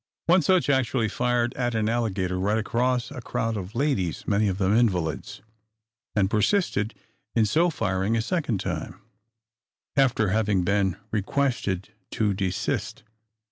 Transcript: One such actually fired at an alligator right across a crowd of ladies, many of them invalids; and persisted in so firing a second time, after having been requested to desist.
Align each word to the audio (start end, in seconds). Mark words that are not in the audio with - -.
One 0.25 0.41
such 0.41 0.67
actually 0.67 1.09
fired 1.09 1.53
at 1.53 1.75
an 1.75 1.87
alligator 1.87 2.39
right 2.39 2.57
across 2.57 3.11
a 3.11 3.21
crowd 3.21 3.55
of 3.55 3.75
ladies, 3.75 4.27
many 4.27 4.47
of 4.47 4.57
them 4.57 4.75
invalids; 4.75 5.41
and 6.15 6.27
persisted 6.27 6.95
in 7.35 7.45
so 7.45 7.69
firing 7.69 8.17
a 8.17 8.21
second 8.23 8.61
time, 8.61 8.99
after 9.95 10.29
having 10.29 10.63
been 10.63 10.97
requested 11.11 11.89
to 12.13 12.33
desist. 12.33 13.03